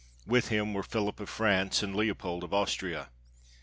With 0.25 0.47
him 0.47 0.73
were 0.73 0.81
PhiUp 0.81 1.19
of 1.19 1.29
France 1.29 1.83
and 1.83 1.95
Leopold 1.95 2.43
of 2.43 2.55
Austria. 2.55 3.09